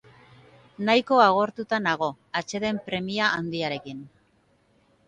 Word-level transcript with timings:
Nahiko 0.87 1.19
agortuta 1.25 1.81
nago, 1.89 2.09
atseden 2.41 2.81
premia 2.89 3.31
handiarekin. 3.39 4.07